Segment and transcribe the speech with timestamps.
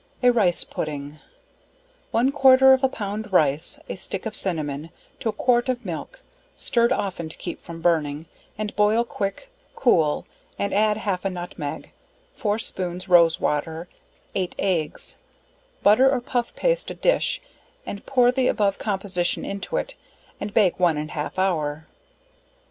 [0.23, 1.19] A Rice Pudding.
[2.09, 4.89] One quarter of a pound rice, a stick of cinnamon,
[5.19, 6.21] to a quart of milk
[6.55, 8.25] (stirred often to keep from burning)
[8.57, 10.25] and boil quick, cool
[10.57, 11.91] and add half a nutmeg,
[12.33, 13.87] 4 spoons rose water,
[14.33, 15.17] 8 eggs;
[15.83, 17.39] butter or puff paste a dish
[17.85, 19.93] and pour the above composition into it,
[20.39, 21.85] and bake one and half hour.